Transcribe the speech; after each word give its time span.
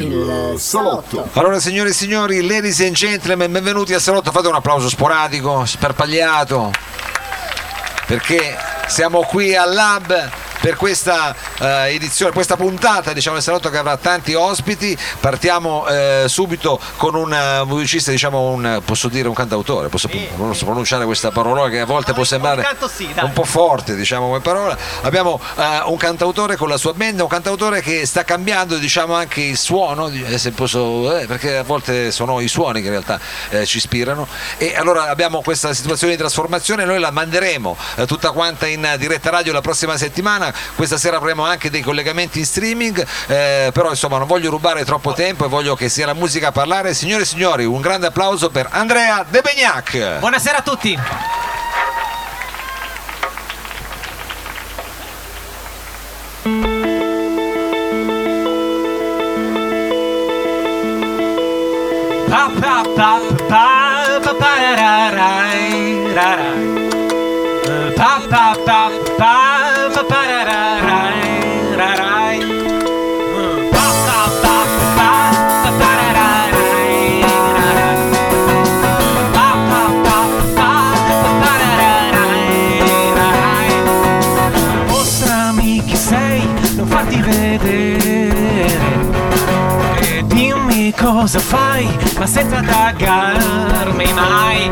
il 0.00 0.54
salotto. 0.58 1.28
Allora, 1.34 1.60
signore 1.60 1.90
e 1.90 1.92
signori, 1.92 2.46
ladies 2.46 2.80
and 2.80 2.92
gentlemen, 2.92 3.52
benvenuti 3.52 3.94
al 3.94 4.00
salotto. 4.00 4.30
Fate 4.30 4.48
un 4.48 4.54
applauso 4.54 4.88
sporadico, 4.88 5.64
sparpagliato, 5.64 6.70
perché 8.06 8.56
siamo 8.86 9.22
qui 9.22 9.54
al 9.54 9.72
Lab 9.72 10.30
per 10.60 10.76
questa 10.76 11.34
eh, 11.60 11.94
edizione, 11.94 12.32
questa 12.32 12.56
puntata 12.56 13.12
diciamo, 13.12 13.36
del 13.36 13.44
salotto 13.44 13.70
che 13.70 13.78
avrà 13.78 13.96
tanti 13.96 14.34
ospiti. 14.34 14.96
Partiamo 15.20 15.86
eh, 15.86 16.24
subito 16.26 16.80
con 16.96 17.14
un 17.14 17.32
eh, 17.32 17.64
musicista, 17.64 18.10
diciamo 18.10 18.50
un, 18.50 18.80
posso 18.84 19.08
dire 19.08 19.28
un 19.28 19.34
cantautore, 19.34 19.88
posso, 19.88 20.08
Sì. 20.08 20.28
non 20.36 20.54
so 20.54 20.64
pronunciare 20.64 21.04
questa 21.04 21.30
parola 21.30 21.68
che 21.68 21.80
a 21.80 21.86
volte 21.86 22.12
può 22.12 22.24
sembrare 22.24 22.66
sì, 22.88 23.08
un 23.20 23.32
po' 23.32 23.44
forte 23.44 23.94
diciamo 23.94 24.26
come 24.26 24.40
parola. 24.40 24.76
Abbiamo 25.02 25.40
eh, 25.56 25.82
un 25.86 25.96
cantautore 25.96 26.56
con 26.56 26.68
la 26.68 26.76
sua 26.76 26.92
band, 26.92 27.20
un 27.20 27.28
cantautore 27.28 27.80
che 27.80 28.06
sta 28.06 28.24
cambiando 28.24 28.76
diciamo 28.76 29.14
anche 29.14 29.40
il 29.40 29.56
suono, 29.56 30.08
eh, 30.08 30.38
se 30.38 30.50
posso, 30.52 31.16
eh, 31.16 31.26
perché 31.26 31.58
a 31.58 31.62
volte 31.62 32.10
sono 32.10 32.40
i 32.40 32.48
suoni 32.48 32.80
che 32.80 32.86
in 32.86 32.92
realtà 32.92 33.20
ci 33.64 33.76
ispirano 33.76 34.26
e 34.56 34.76
allora 34.76 35.08
abbiamo 35.08 35.42
questa 35.42 35.74
situazione 35.74 36.14
di 36.14 36.18
trasformazione, 36.18 36.84
noi 36.84 36.98
la 36.98 37.10
manderemo 37.10 37.76
tutta 38.06 38.30
quanta 38.30 38.66
in 38.66 38.94
diretta 38.98 39.30
radio 39.30 39.52
la 39.52 39.60
prossima 39.60 39.96
settimana, 39.96 40.52
questa 40.74 40.96
sera 40.96 41.16
avremo 41.16 41.41
anche 41.44 41.70
dei 41.70 41.82
collegamenti 41.82 42.38
in 42.38 42.46
streaming, 42.46 43.06
eh, 43.26 43.70
però 43.72 43.90
insomma 43.90 44.18
non 44.18 44.26
voglio 44.26 44.50
rubare 44.50 44.84
troppo 44.84 45.12
tempo 45.12 45.44
e 45.44 45.48
voglio 45.48 45.74
che 45.74 45.88
sia 45.88 46.06
la 46.06 46.14
musica 46.14 46.48
a 46.48 46.52
parlare. 46.52 46.94
Signore 46.94 47.22
e 47.22 47.26
signori, 47.26 47.64
un 47.64 47.80
grande 47.80 48.06
applauso 48.06 48.50
per 48.50 48.68
Andrea 48.70 49.24
De 49.28 49.40
Begnac. 49.40 50.18
Buonasera 50.18 50.58
a 50.58 50.62
tutti. 50.62 50.98
Pa 62.28 62.50
pa 62.60 62.82
pa 62.96 63.20
pa 63.48 64.20
pa 64.22 64.34
pa 64.34 64.54
ra 64.74 65.10
ra 65.10 65.32
ra 66.14 66.36
ra. 66.36 66.36
Pa 67.94 68.22
pa 68.28 68.56
pa 68.64 68.90
pa 69.16 69.61
ma 92.22 92.28
senza 92.28 92.60
taggarmi 92.60 94.12
mai. 94.12 94.68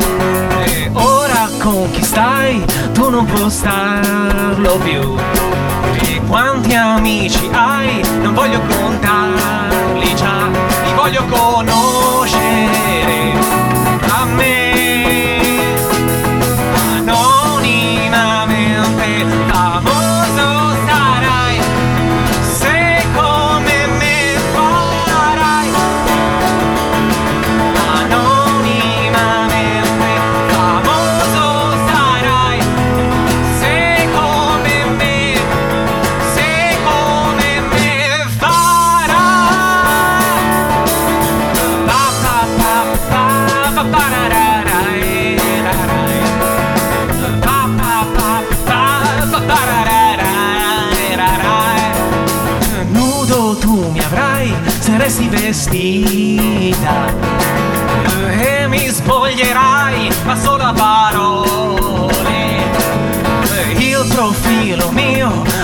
E 0.63 0.89
ora 0.93 1.49
con 1.59 1.91
chi 1.91 2.01
stai, 2.01 2.63
tu 2.93 3.09
non 3.09 3.25
puoi 3.25 3.49
starlo 3.49 4.77
più. 4.77 5.17
E 5.99 6.21
quanti 6.27 6.73
amici 6.73 7.49
hai, 7.51 8.01
non 8.21 8.33
voglio 8.33 8.61
contarli 8.61 10.15
già, 10.15 10.47
li 10.47 10.93
voglio 10.95 11.25
conoscere 11.25 12.50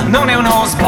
non 0.08 0.30
è 0.30 0.36
uno 0.36 0.66
spot 0.66 0.87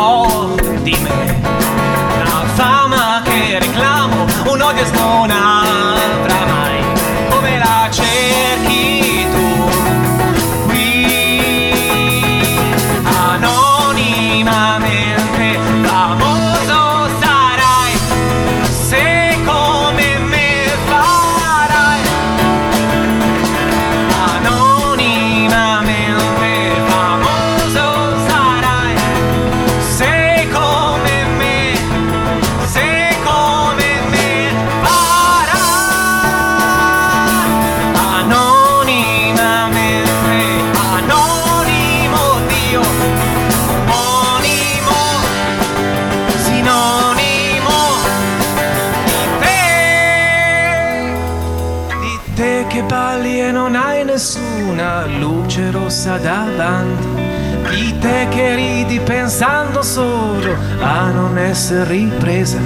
a 60.79 61.09
non 61.11 61.37
essere 61.37 61.85
ripresa. 61.85 62.57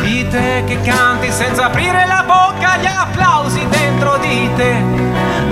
Di 0.00 0.26
te 0.28 0.64
che 0.66 0.80
canti 0.82 1.30
senza 1.30 1.66
aprire 1.66 2.06
la 2.06 2.24
bocca 2.26 2.76
gli 2.78 2.86
applausi 2.86 3.66
dentro 3.68 4.16
di 4.18 4.50
te. 4.56 4.82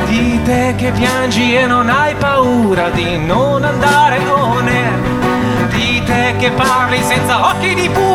Di 0.06 0.40
te 0.44 0.74
che 0.76 0.90
piangi 0.92 1.54
e 1.54 1.66
non 1.66 1.88
hai 1.88 2.14
paura 2.14 2.88
di 2.90 3.18
non 3.18 3.62
andare 3.64 4.18
on 4.26 4.68
air. 4.68 5.68
Di 5.68 6.02
te 6.04 6.34
che 6.38 6.50
parli 6.50 7.02
senza 7.02 7.50
occhi 7.50 7.74
di 7.74 7.88
bue 7.88 8.07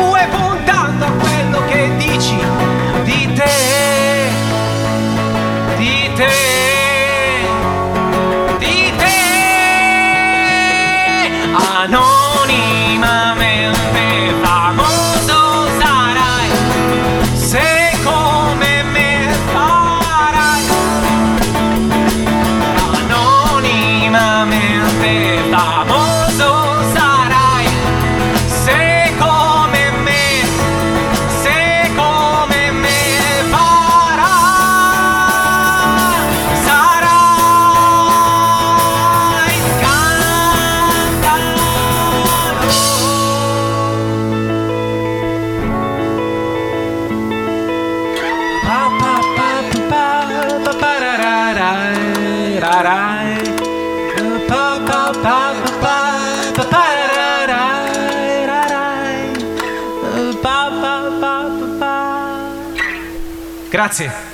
Grazie. 63.74 64.33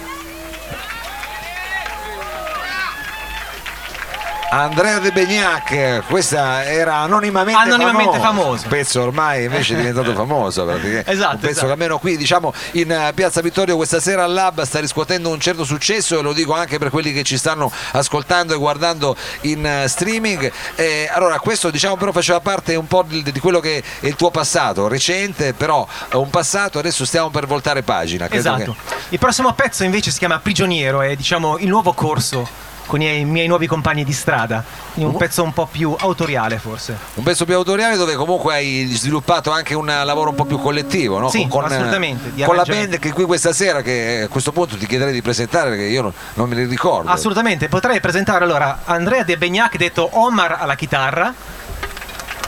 Andrea 4.52 4.98
De 4.98 5.12
Begnac, 5.12 6.02
questa 6.08 6.64
era 6.64 6.96
anonimamente, 6.96 7.60
Anonimamente 7.60 8.18
famoso. 8.18 8.40
famoso. 8.42 8.62
Un 8.64 8.68
pezzo 8.68 9.00
ormai 9.02 9.44
invece 9.44 9.74
è 9.74 9.76
diventato 9.76 10.12
famoso 10.12 10.64
praticamente. 10.64 11.08
Esatto, 11.20 11.36
pezzo 11.36 11.50
esatto. 11.50 11.66
che 11.66 11.72
almeno 11.72 11.98
qui 11.98 12.16
diciamo 12.16 12.52
in 12.72 12.90
eh, 12.90 13.12
Piazza 13.14 13.40
Vittorio 13.42 13.76
questa 13.76 14.00
sera 14.00 14.24
al 14.24 14.32
Lab 14.32 14.62
sta 14.62 14.80
riscuotendo 14.80 15.28
un 15.28 15.38
certo 15.38 15.62
successo 15.62 16.18
e 16.18 16.22
lo 16.22 16.32
dico 16.32 16.52
anche 16.52 16.78
per 16.78 16.90
quelli 16.90 17.12
che 17.12 17.22
ci 17.22 17.36
stanno 17.38 17.70
ascoltando 17.92 18.52
e 18.52 18.56
guardando 18.56 19.14
in 19.42 19.64
eh, 19.64 19.86
streaming. 19.86 20.50
Eh, 20.74 21.08
allora 21.12 21.38
questo 21.38 21.70
diciamo 21.70 21.96
però 21.96 22.10
faceva 22.10 22.40
parte 22.40 22.74
un 22.74 22.88
po' 22.88 23.04
di, 23.06 23.22
di 23.22 23.38
quello 23.38 23.60
che 23.60 23.82
è 24.00 24.06
il 24.06 24.16
tuo 24.16 24.32
passato, 24.32 24.88
recente 24.88 25.52
però 25.52 25.86
un 26.14 26.28
passato, 26.30 26.80
adesso 26.80 27.04
stiamo 27.04 27.30
per 27.30 27.46
voltare 27.46 27.82
pagina. 27.84 28.26
Credo 28.26 28.48
Esatto. 28.56 28.76
che- 28.88 28.94
Il 29.10 29.18
prossimo 29.20 29.52
pezzo 29.52 29.84
invece 29.84 30.10
si 30.10 30.18
chiama 30.18 30.40
Prigioniero, 30.40 31.02
è 31.02 31.14
diciamo 31.14 31.56
il 31.58 31.68
nuovo 31.68 31.92
corso 31.92 32.48
con 32.90 33.00
i 33.00 33.24
miei 33.24 33.46
nuovi 33.46 33.68
compagni 33.68 34.02
di 34.02 34.12
strada. 34.12 34.64
Quindi 34.94 35.12
un 35.12 35.16
pezzo 35.16 35.44
un 35.44 35.52
po' 35.52 35.66
più 35.66 35.94
autoriale 35.96 36.58
forse. 36.58 36.98
Un 37.14 37.22
pezzo 37.22 37.44
più 37.44 37.54
autoriale 37.54 37.96
dove 37.96 38.16
comunque 38.16 38.54
hai 38.54 38.84
sviluppato 38.90 39.52
anche 39.52 39.74
un 39.74 39.86
lavoro 39.86 40.30
un 40.30 40.34
po' 40.34 40.44
più 40.44 40.58
collettivo, 40.58 41.20
no? 41.20 41.28
Sì, 41.28 41.46
con, 41.46 41.62
assolutamente, 41.62 42.34
di 42.34 42.42
Con 42.42 42.56
la 42.56 42.64
band 42.64 42.98
che 42.98 43.12
qui 43.12 43.22
questa 43.26 43.52
sera, 43.52 43.80
che 43.80 44.22
a 44.24 44.28
questo 44.28 44.50
punto 44.50 44.76
ti 44.76 44.86
chiederei 44.86 45.12
di 45.12 45.22
presentare 45.22 45.70
perché 45.70 45.84
io 45.84 46.02
non, 46.02 46.12
non 46.34 46.48
me 46.48 46.56
li 46.56 46.64
ricordo. 46.64 47.08
Assolutamente, 47.08 47.68
potrei 47.68 48.00
presentare 48.00 48.42
allora 48.42 48.80
Andrea 48.84 49.22
De 49.22 49.38
Begnac 49.38 49.76
detto 49.76 50.08
Omar 50.14 50.56
alla 50.58 50.74
chitarra, 50.74 51.32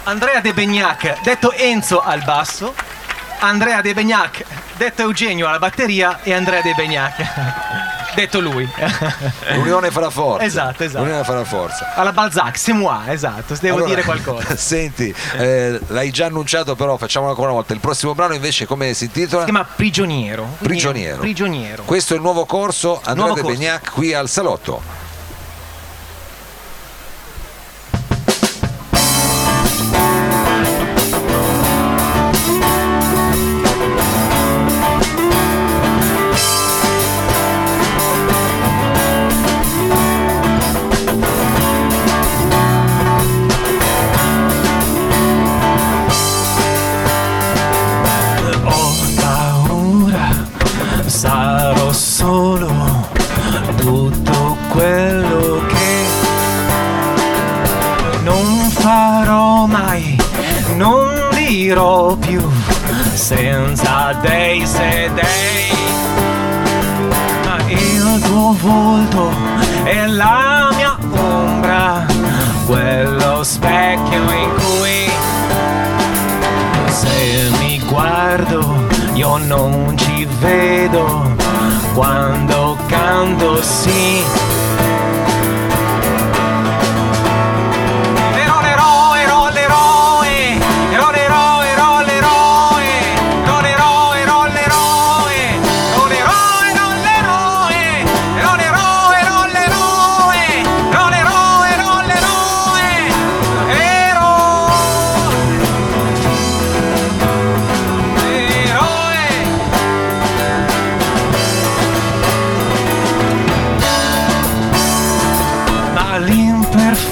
Andrea 0.03 0.41
De 0.41 0.53
Begnac 0.53 1.23
detto 1.23 1.53
Enzo 1.53 2.03
al 2.03 2.25
basso, 2.25 2.75
Andrea 3.39 3.81
De 3.81 3.95
Begnac 3.95 4.45
detto 4.77 5.03
Eugenio 5.03 5.47
alla 5.47 5.61
batteria 5.61 6.19
e 6.25 6.35
Andrea 6.35 6.63
De 6.63 6.75
Begnac 6.75 8.01
detto 8.15 8.41
lui. 8.41 8.69
L'unione 9.55 9.91
farà 9.91 10.11
forza. 10.11 10.45
Esatto, 10.45 10.85
esatto. 10.85 11.05
L'unione 11.05 11.25
farà 11.25 11.45
forza. 11.45 11.95
alla 11.95 12.13
Balzac, 12.13 12.57
c'est 12.59 12.75
moi, 12.75 13.09
esatto, 13.09 13.57
devo 13.61 13.77
Allora, 13.77 13.91
dire 13.91 14.03
qualcosa. 14.05 14.57
Senti, 14.57 15.15
eh, 15.37 15.79
l'hai 15.89 16.11
già 16.11 16.27
annunciato, 16.27 16.75
però 16.75 16.97
facciamolo 16.97 17.31
ancora 17.31 17.49
una 17.49 17.59
volta. 17.59 17.73
Il 17.75 17.81
prossimo 17.81 18.15
brano 18.15 18.35
invece 18.35 18.67
come 18.67 18.95
si 18.95 19.05
intitola? 19.05 19.45
Si 19.45 19.51
chiama 19.51 19.67
Prigioniero. 19.75 20.57
Prigioniero. 20.59 21.19
Prigioniero. 21.19 21.83
Questo 21.85 22.15
è 22.15 22.17
il 22.17 22.23
nuovo 22.23 22.45
corso 22.45 23.01
Andrea 23.05 23.27
Nuovo 23.27 23.43
De. 23.43 23.43
Begnac 23.43 23.91
qui 23.93 24.15
al 24.15 24.29
Salotto. 24.29 25.02
Non 79.47 79.97
ci 79.97 80.27
vedo 80.41 81.35
quando 81.95 82.77
canto 82.87 83.63
sì. 83.63 84.42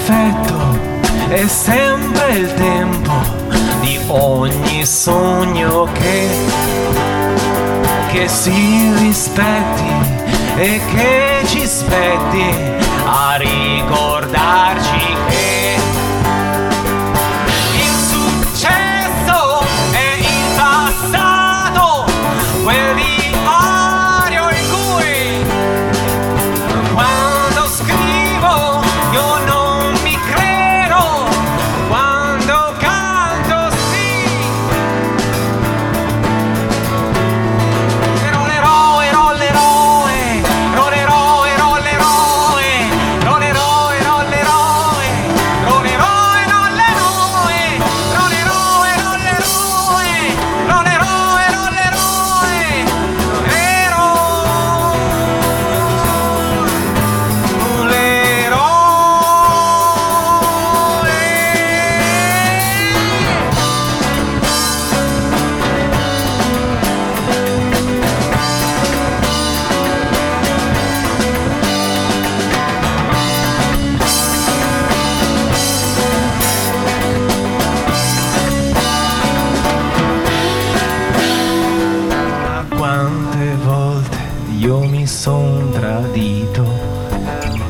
L'imperfetto 0.01 1.29
è 1.29 1.47
sempre 1.47 2.31
il 2.31 2.53
tempo 2.55 3.13
di 3.81 3.99
ogni 4.07 4.85
sogno 4.85 5.87
che, 5.93 6.27
che 8.11 8.27
si 8.27 8.93
rispetti 8.97 10.19
e 10.55 10.81
che 10.93 11.41
ci 11.45 11.65
spetti 11.65 12.45
a 13.05 13.35
ricordarci 13.37 15.10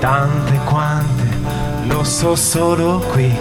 tante 0.02 0.60
quante, 0.66 1.30
lo 1.84 2.04
so 2.04 2.36
solo 2.36 2.98
qui. 3.12 3.32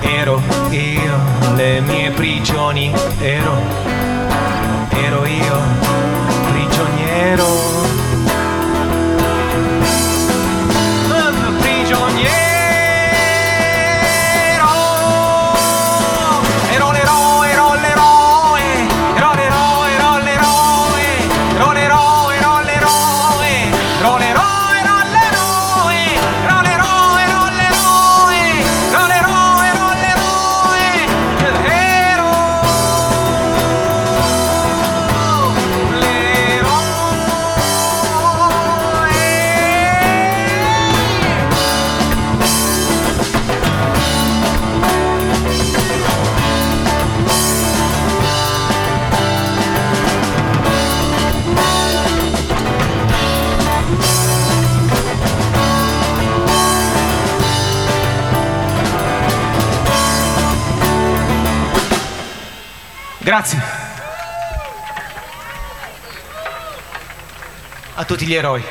Ero 0.00 0.40
io, 0.70 1.16
le 1.56 1.80
mie 1.80 2.10
prigioni, 2.12 2.92
ero, 3.20 3.52
ero 4.90 5.26
io, 5.26 5.60
prigioniero. 6.52 7.81
Grazie. 63.22 63.60
A 67.94 68.04
tutti 68.04 68.26
gli 68.26 68.34
eroi. 68.34 68.62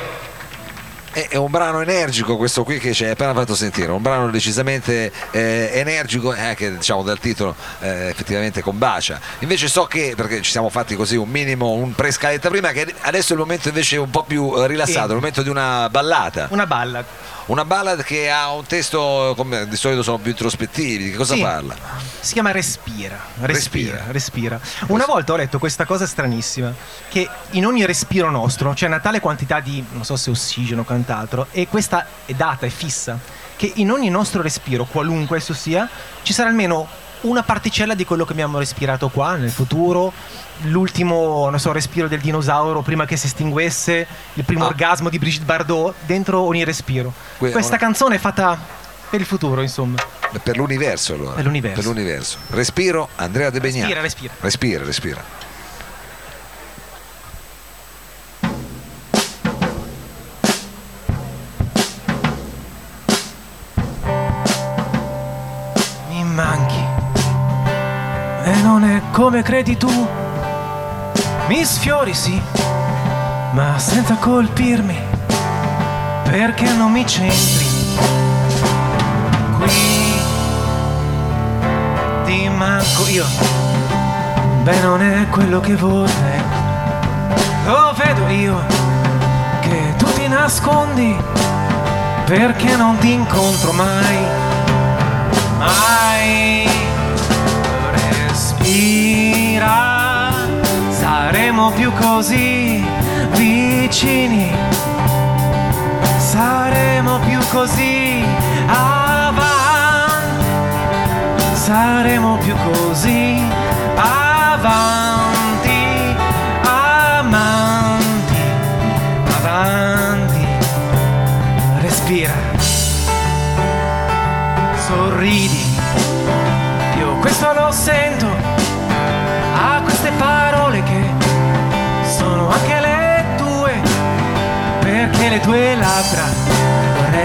È, 1.12 1.28
è 1.28 1.36
un 1.36 1.50
brano 1.50 1.80
energico 1.82 2.36
questo 2.38 2.64
qui 2.64 2.78
che 2.78 2.94
ci 2.94 3.04
hai 3.04 3.10
appena 3.10 3.34
fatto 3.34 3.54
sentire, 3.54 3.92
un 3.92 4.00
brano 4.00 4.30
decisamente 4.30 5.12
eh, 5.30 5.70
energico 5.74 6.32
e 6.34 6.40
anche 6.40 6.76
diciamo 6.78 7.02
dal 7.02 7.18
titolo 7.18 7.54
eh, 7.80 8.08
effettivamente 8.08 8.62
combacia. 8.62 9.20
Invece 9.40 9.68
so 9.68 9.84
che, 9.84 10.14
perché 10.16 10.40
ci 10.40 10.50
siamo 10.50 10.70
fatti 10.70 10.96
così 10.96 11.16
un 11.16 11.28
minimo, 11.28 11.70
un 11.72 11.94
prescaletta 11.94 12.48
prima, 12.48 12.70
che 12.72 12.94
adesso 13.02 13.32
è 13.32 13.36
il 13.36 13.40
momento 13.42 13.68
invece 13.68 13.96
un 13.98 14.10
po' 14.10 14.24
più 14.24 14.54
eh, 14.56 14.66
rilassato, 14.66 15.06
Sì. 15.06 15.10
il 15.12 15.16
momento 15.16 15.42
di 15.42 15.48
una 15.50 15.88
ballata. 15.90 16.46
Una 16.50 16.66
balla. 16.66 17.04
Una 17.46 17.64
ballad 17.64 18.02
che 18.04 18.30
ha 18.30 18.52
un 18.52 18.64
testo, 18.66 19.34
come 19.36 19.66
di 19.66 19.76
solito 19.76 20.02
sono 20.02 20.18
più 20.18 20.30
introspettivi, 20.30 21.04
di 21.04 21.10
che 21.10 21.16
cosa 21.16 21.34
Sì. 21.34 21.40
parla? 21.40 21.74
Si 22.20 22.34
chiama 22.34 22.52
Respira. 22.52 23.18
Respira. 23.40 24.04
Respira. 24.06 24.12
Respira. 24.12 24.60
Una 24.86 25.04
volta 25.06 25.32
ho 25.32 25.36
letto 25.36 25.58
questa 25.58 25.84
cosa 25.84 26.06
stranissima: 26.06 26.72
che 27.08 27.28
in 27.50 27.66
ogni 27.66 27.84
respiro 27.84 28.30
nostro 28.30 28.72
c'è 28.74 28.86
una 28.86 29.00
tale 29.00 29.18
quantità 29.20 29.58
di, 29.58 29.84
non 29.90 30.04
so 30.04 30.16
se 30.16 30.30
ossigeno 30.30 30.82
o 30.82 30.84
quant'altro, 30.84 31.48
e 31.50 31.66
questa 31.66 32.06
è 32.24 32.32
data, 32.32 32.64
è 32.64 32.70
fissa. 32.70 33.18
Che 33.56 33.72
in 33.76 33.90
ogni 33.90 34.08
nostro 34.08 34.40
respiro, 34.40 34.84
qualunque 34.84 35.38
esso 35.38 35.52
sia, 35.52 35.88
ci 36.22 36.32
sarà 36.32 36.48
almeno 36.48 36.88
una 37.22 37.42
particella 37.42 37.94
di 37.94 38.04
quello 38.04 38.24
che 38.24 38.32
abbiamo 38.32 38.58
respirato 38.58 39.08
qua 39.08 39.36
nel 39.36 39.50
futuro. 39.50 40.12
L'ultimo, 40.66 41.48
non 41.50 41.58
so, 41.58 41.72
respiro 41.72 42.08
del 42.08 42.20
dinosauro 42.20 42.82
prima 42.82 43.04
che 43.04 43.16
si 43.16 43.26
estinguesse, 43.26 44.06
il 44.34 44.44
primo 44.44 44.64
Ah. 44.64 44.68
orgasmo 44.68 45.08
di 45.08 45.18
Brigitte 45.18 45.44
Bardot, 45.44 45.94
dentro 46.06 46.40
ogni 46.40 46.64
respiro. 46.64 47.12
Que- 47.38 47.50
Questa 47.50 47.70
una- 47.70 47.78
canzone 47.78 48.14
è 48.16 48.18
fatta 48.18 48.58
per 49.10 49.20
il 49.20 49.26
futuro, 49.26 49.60
insomma. 49.60 49.96
Per 50.42 50.56
l'universo 50.56 51.14
allora. 51.14 51.32
Per 51.34 51.44
l'universo. 51.44 51.76
Per 51.80 51.84
l'universo. 51.84 52.38
Respiro, 52.50 53.08
Andrea 53.16 53.50
De 53.50 53.60
Begnà. 53.60 53.80
Respira, 53.80 54.00
respira. 54.00 54.32
Respira, 54.40 54.84
respira. 54.84 55.22
Come 69.22 69.42
credi 69.42 69.76
tu. 69.76 70.08
Mi 71.46 71.64
sfiori 71.64 72.12
sì, 72.12 72.42
ma 73.52 73.78
senza 73.78 74.16
colpirmi, 74.16 74.98
perché 76.24 76.68
non 76.72 76.90
mi 76.90 77.06
centri. 77.06 77.64
Qui 79.58 80.20
ti 82.24 82.48
manco 82.48 83.06
io, 83.06 83.24
beh 84.64 84.80
non 84.80 85.00
è 85.00 85.28
quello 85.28 85.60
che 85.60 85.76
vorrei. 85.76 86.42
Lo 87.64 87.94
vedo 87.96 88.26
io, 88.26 88.60
che 89.60 89.94
tu 89.98 90.12
ti 90.14 90.26
nascondi, 90.26 91.16
perché 92.24 92.74
non 92.74 92.98
ti 92.98 93.12
incontro 93.12 93.70
mai 93.70 94.50
mai 95.58 96.61
respira 99.62 100.32
saremo 100.90 101.70
più 101.70 101.92
così 101.92 102.84
vicini. 103.32 104.50
Saremo 106.18 107.18
più 107.20 107.38
così 107.50 108.24
avanti 108.66 109.20
saremo 111.54 112.38
più 112.38 112.56
così 112.56 113.42
avanti 113.96 115.11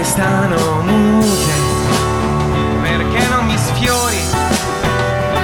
restano 0.08 0.80
mute, 0.84 1.52
perché 2.80 3.28
non 3.28 3.44
mi 3.44 3.58
sfiori, 3.58 4.16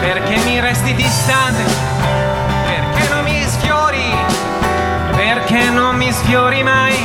perché 0.00 0.38
mi 0.44 0.58
resti 0.58 0.94
distante, 0.94 1.62
perché 2.64 3.08
non 3.12 3.24
mi 3.24 3.44
sfiori, 3.46 4.16
perché 5.14 5.68
non 5.68 5.96
mi 5.96 6.10
sfiori 6.10 6.62
mai, 6.62 6.96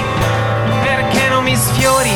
perché 0.84 1.28
non 1.28 1.44
mi 1.44 1.56
sfiori 1.58 2.14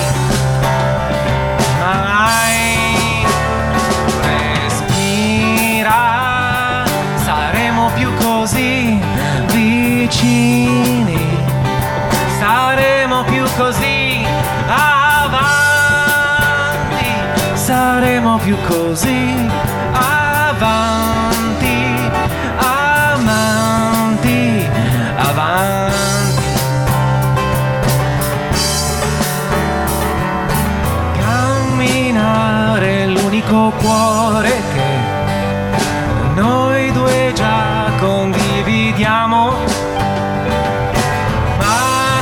così 18.94 19.50
avanti 19.94 20.78
amanti 22.60 24.42
avanti. 25.18 26.44
Camminare 31.18 33.02
è 33.02 33.08
l'unico 33.08 33.72
cuore 33.82 34.62
che 34.76 34.98
noi 36.36 36.92
due 36.92 37.32
già 37.34 37.90
condividiamo 38.00 39.54
ma 41.58 41.78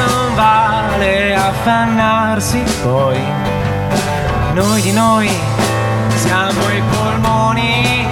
non 0.07 0.35
vale 0.35 1.35
affannarsi 1.35 2.63
poi 2.81 3.19
noi 4.53 4.81
di 4.81 4.91
noi 4.93 5.50
siamo 6.21 6.69
i 6.69 6.81
polmoni. 6.91 8.07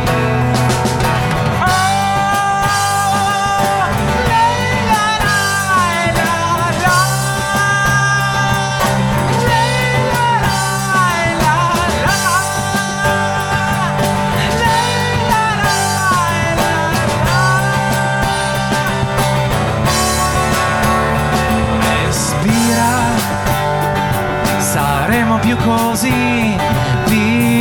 Oh, 25.32 25.40
più 25.40 25.56
così 25.58 26.58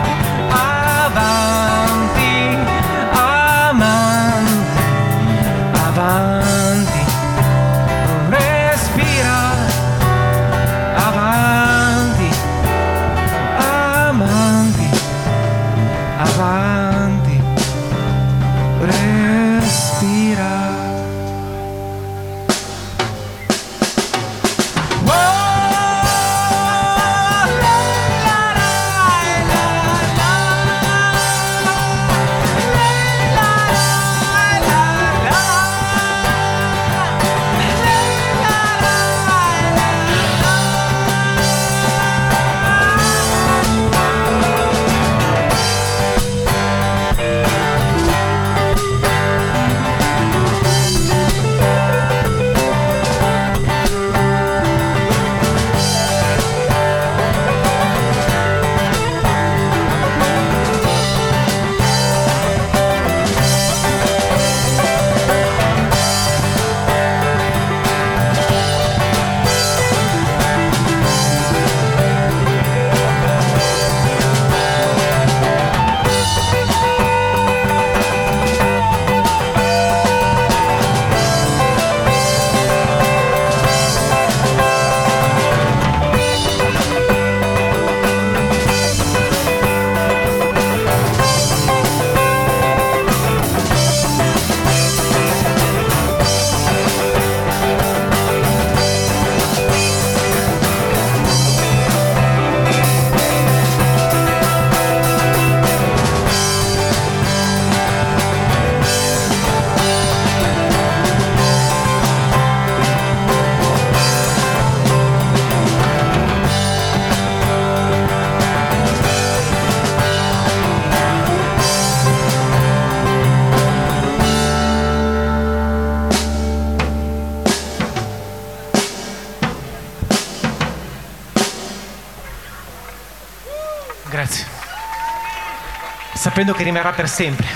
Sapendo 136.37 136.55
che 136.55 136.65
rimarrà 136.65 136.91
per 136.91 137.09
sempre, 137.09 137.47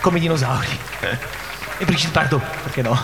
come 0.00 0.16
i 0.16 0.20
dinosauri. 0.22 0.66
E 1.76 1.84
Brigitte 1.84 2.12
Bardot, 2.12 2.42
perché 2.62 2.80
no? 2.80 2.98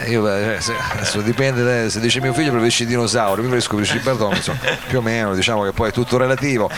Eh, 0.00 0.10
io, 0.10 0.28
eh, 0.28 0.56
se- 0.60 0.74
adesso 0.92 1.20
dipende, 1.20 1.62
da- 1.84 1.90
se 1.90 2.00
dice 2.00 2.20
mio 2.20 2.32
figlio 2.32 2.50
preferisci 2.50 2.82
i 2.84 2.86
dinosauri, 2.86 3.40
io 3.42 3.48
preferisco 3.48 3.76
Brigitte 3.76 4.00
Bardot, 4.00 4.36
insomma, 4.36 4.58
più 4.86 4.98
o 4.98 5.02
meno, 5.02 5.34
diciamo 5.34 5.62
che 5.64 5.72
poi 5.72 5.88
è 5.88 5.92
tutto 5.92 6.16
relativo. 6.16 6.70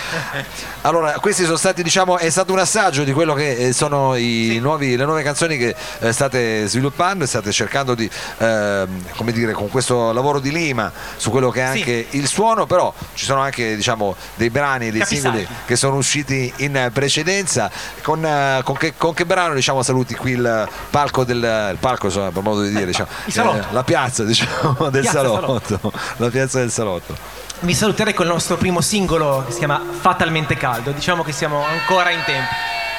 Allora, 0.82 1.12
questi 1.20 1.44
sono 1.44 1.56
stati, 1.56 1.82
diciamo, 1.82 2.18
è 2.18 2.30
stato 2.30 2.52
un 2.52 2.58
assaggio 2.58 3.04
di 3.04 3.12
quello 3.12 3.34
che 3.34 3.68
eh, 3.68 3.72
sono 3.72 4.14
i 4.16 4.58
nuovi- 4.60 4.96
le 4.96 5.04
nuove 5.04 5.22
canzoni 5.22 5.56
che 5.58 5.74
eh, 6.00 6.12
state 6.12 6.66
sviluppando 6.66 7.24
e 7.24 7.26
state 7.26 7.52
cercando 7.52 7.94
di, 7.94 8.08
ehm, 8.38 9.04
come 9.16 9.32
dire, 9.32 9.52
con 9.52 9.68
questo 9.68 10.12
lavoro 10.12 10.38
di 10.40 10.50
Lima 10.50 10.90
su 11.16 11.30
quello 11.30 11.50
che 11.50 11.62
è 11.62 11.72
Sì. 11.72 11.78
anche 11.78 12.06
il 12.10 12.26
suono, 12.26 12.66
però 12.66 12.92
ci 13.14 13.24
sono 13.24 13.40
anche, 13.40 13.76
diciamo, 13.76 14.16
dei 14.36 14.50
brani, 14.50 14.90
dei 14.90 15.00
Capisaldi. 15.00 15.38
singoli 15.38 15.58
che 15.66 15.76
sono 15.76 15.96
usciti 15.96 16.52
in 16.58 16.90
precedenza. 16.92 17.70
Con, 18.02 18.24
eh, 18.24 18.60
con 18.64 18.76
che, 18.76 18.94
con 18.96 19.12
che 19.14 19.26
brano 19.26 19.54
diciamo, 19.54 19.82
saluti 19.82 20.14
qui 20.14 20.32
il 20.32 20.68
palco 20.90 21.24
del 21.24 21.38
il 21.72 21.76
palco, 21.78 22.06
insomma, 22.06 22.30
per 22.30 22.42
modo 22.42 22.62
di 22.62 22.70
dire, 22.70 22.86
diciamo. 22.86 23.08
Eh, 23.26 23.64
la 23.70 23.84
piazza 23.84 24.24
diciamo, 24.24 24.88
del 24.90 25.02
Piazza 25.02 25.22
salotto, 25.22 25.92
la 26.16 26.28
piazza 26.28 26.58
del 26.58 26.70
salotto. 26.70 27.16
Vi 27.60 27.74
saluterei 27.74 28.14
con 28.14 28.26
il 28.26 28.32
nostro 28.32 28.56
primo 28.56 28.80
singolo 28.80 29.44
che 29.46 29.52
si 29.52 29.58
chiama 29.58 29.82
Fatalmente 30.00 30.56
Caldo. 30.56 30.92
Diciamo 30.92 31.22
che 31.22 31.32
siamo 31.32 31.62
ancora 31.64 32.10
in 32.10 32.22
tempo. 32.24 32.48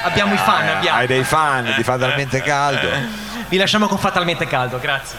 Abbiamo 0.04 0.34
i 0.34 0.38
fan, 0.38 0.66
Eh, 0.68 0.72
abbiamo. 0.72 0.98
hai 0.98 1.08
dei 1.08 1.24
fan 1.24 1.74
di 1.76 1.84
Fatalmente 1.84 2.42
Caldo. 2.42 2.88
Vi 3.50 3.58
lasciamo 3.58 3.88
con 3.88 3.98
Fatalmente 3.98 4.46
Caldo, 4.48 4.80
grazie. 4.80 5.18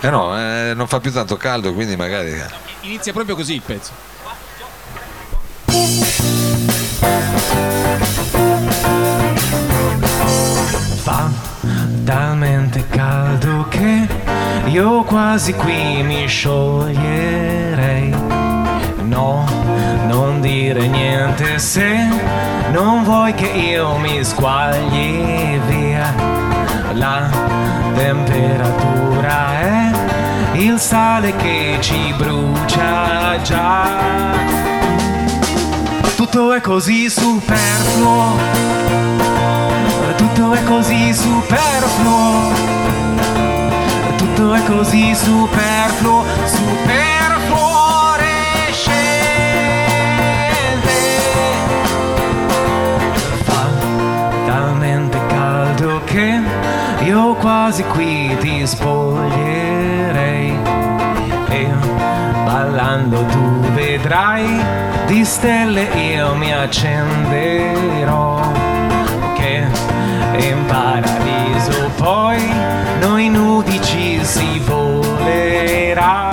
Eh 0.00 0.10
no, 0.10 0.36
eh, 0.38 0.72
non 0.74 0.86
fa 0.86 1.00
più 1.00 1.10
tanto 1.12 1.36
caldo, 1.36 1.72
quindi 1.72 1.96
magari. 1.96 2.32
eh. 2.32 2.46
Inizia 2.82 3.12
proprio 3.12 3.34
così 3.34 3.54
il 3.54 3.62
pezzo. 3.62 3.92
Fa 11.02 11.30
talmente 12.04 12.86
caldo 12.88 13.66
che 13.68 14.06
io 14.66 15.02
quasi 15.04 15.54
qui 15.54 16.02
mi 16.02 16.26
scioglierei. 16.26 18.14
No, 19.02 19.44
non 20.08 20.40
dire 20.40 20.86
niente 20.88 21.58
se 21.58 22.08
non 22.72 23.04
vuoi 23.04 23.32
che 23.34 23.46
io 23.46 23.96
mi 23.98 24.24
squagli 24.24 25.58
via. 25.68 26.45
La 26.92 27.28
temperatura 27.94 29.60
è 29.60 29.90
il 30.54 30.78
sale 30.78 31.34
che 31.36 31.78
ci 31.80 32.14
brucia 32.16 33.40
già. 33.42 34.34
Tutto 36.16 36.52
è 36.52 36.60
così 36.60 37.10
superfluo 37.10 38.76
tutto 40.16 40.52
è 40.52 40.62
così 40.64 41.14
superfluo, 41.14 42.52
tutto 44.16 44.52
è 44.52 44.62
così 44.64 45.14
superfluo, 45.14 46.24
superfluorescente. 46.44 47.15
Quasi 57.40 57.82
qui 57.84 58.36
ti 58.40 58.66
spoglierei. 58.66 60.58
E 61.48 61.68
ballando 62.44 63.24
tu 63.26 63.60
vedrai 63.74 64.60
di 65.06 65.24
stelle 65.24 65.82
io 65.94 66.34
mi 66.34 66.52
accenderò. 66.52 68.40
Che 69.34 69.64
in 70.38 70.64
paradiso 70.66 71.90
poi 71.96 72.42
noi 73.00 73.28
nudi 73.28 73.80
ci 73.82 74.20
si 74.22 74.60
volerà. 74.64 76.30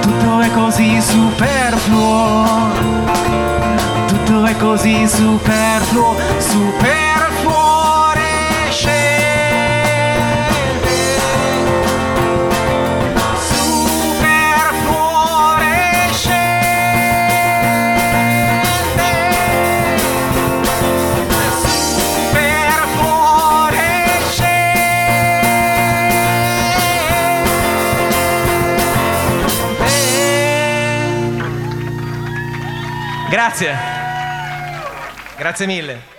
tutto 0.00 0.40
è 0.40 0.50
così 0.52 1.00
superfluo, 1.00 2.44
tutto 4.06 4.44
è 4.44 4.56
così 4.56 5.06
superfluo, 5.06 6.16
superfluorescente. 6.38 7.05
Grazie. 33.46 33.76
Grazie 35.36 35.66
mille. 35.66 36.15